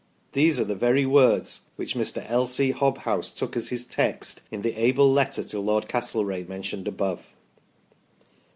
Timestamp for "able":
4.75-5.13